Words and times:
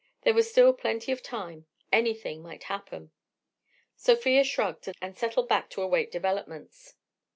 There 0.23 0.33
was 0.33 0.49
still 0.49 0.73
plenty 0.73 1.11
of 1.11 1.21
time, 1.21 1.67
anything 1.91 2.41
might 2.41 2.63
happen.... 2.63 3.11
Sofia 3.95 4.43
shrugged, 4.43 4.89
and 4.99 5.15
settled 5.15 5.47
back 5.47 5.69
to 5.69 5.83
await 5.83 6.11
developments. 6.11 6.95